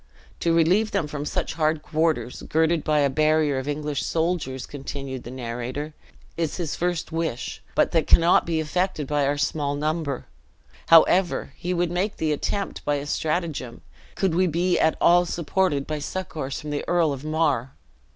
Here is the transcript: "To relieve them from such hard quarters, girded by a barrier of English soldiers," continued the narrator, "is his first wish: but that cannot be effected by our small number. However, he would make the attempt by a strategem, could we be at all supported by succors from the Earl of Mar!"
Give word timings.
"To 0.39 0.51
relieve 0.51 0.89
them 0.89 1.05
from 1.05 1.25
such 1.25 1.53
hard 1.53 1.83
quarters, 1.83 2.41
girded 2.49 2.83
by 2.83 3.01
a 3.01 3.07
barrier 3.11 3.59
of 3.59 3.67
English 3.67 4.03
soldiers," 4.03 4.65
continued 4.65 5.21
the 5.23 5.29
narrator, 5.29 5.93
"is 6.35 6.57
his 6.57 6.75
first 6.75 7.11
wish: 7.11 7.61
but 7.75 7.91
that 7.91 8.07
cannot 8.07 8.47
be 8.47 8.59
effected 8.59 9.05
by 9.05 9.27
our 9.27 9.37
small 9.37 9.75
number. 9.75 10.25
However, 10.87 11.53
he 11.55 11.71
would 11.71 11.91
make 11.91 12.17
the 12.17 12.31
attempt 12.31 12.83
by 12.83 12.95
a 12.95 13.05
strategem, 13.05 13.81
could 14.15 14.33
we 14.33 14.47
be 14.47 14.79
at 14.79 14.97
all 14.99 15.23
supported 15.27 15.85
by 15.85 15.99
succors 15.99 16.59
from 16.59 16.71
the 16.71 16.83
Earl 16.87 17.13
of 17.13 17.23
Mar!" 17.23 17.73